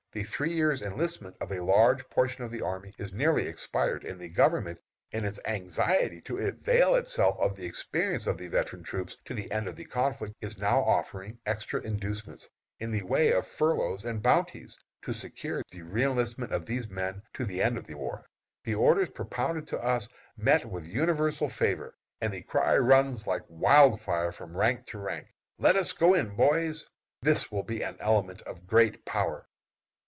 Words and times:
The 0.13 0.25
three 0.25 0.51
years' 0.51 0.81
enlistment 0.81 1.37
of 1.39 1.53
a 1.53 1.63
large 1.63 2.09
portion 2.09 2.43
of 2.43 2.51
the 2.51 2.59
army 2.63 2.93
is 2.97 3.13
nearly 3.13 3.47
expired, 3.47 4.03
and 4.03 4.19
the 4.19 4.27
Government, 4.27 4.77
in 5.09 5.23
its 5.23 5.39
anxiety 5.45 6.19
to 6.23 6.37
avail 6.37 6.95
itself 6.95 7.37
of 7.39 7.55
the 7.55 7.65
experience 7.65 8.27
of 8.27 8.37
the 8.37 8.49
veteran 8.49 8.83
troops 8.83 9.15
to 9.23 9.33
the 9.33 9.49
end 9.53 9.69
of 9.69 9.77
the 9.77 9.85
conflict, 9.85 10.35
is 10.41 10.57
now 10.57 10.81
offering 10.83 11.39
extra 11.45 11.79
inducements, 11.79 12.49
in 12.77 12.91
the 12.91 13.03
way 13.03 13.31
of 13.31 13.47
furloughs 13.47 14.03
and 14.03 14.21
bounties, 14.21 14.77
to 15.03 15.13
secure 15.13 15.63
the 15.71 15.79
reënlistment 15.79 16.51
of 16.51 16.65
these 16.65 16.89
men 16.89 17.21
to 17.35 17.45
the 17.45 17.61
end 17.61 17.77
of 17.77 17.87
the 17.87 17.95
war. 17.95 18.25
The 18.65 18.75
orders 18.75 19.11
propounded 19.11 19.65
to 19.67 19.79
us 19.79 20.09
meet 20.35 20.65
with 20.65 20.85
universal 20.85 21.47
favor, 21.47 21.95
and 22.19 22.33
the 22.33 22.41
cry 22.41 22.75
runs 22.77 23.27
like 23.27 23.43
wild 23.47 24.01
fire 24.01 24.33
from 24.33 24.57
rank 24.57 24.87
to 24.87 24.97
rank, 24.97 25.27
"let 25.57 25.77
us 25.77 25.93
go 25.93 26.13
in, 26.15 26.35
boys!" 26.35 26.89
This 27.21 27.49
will 27.49 27.63
be 27.63 27.81
an 27.81 27.95
element 28.01 28.41
of 28.41 28.67
great 28.67 29.05
power. 29.05 29.47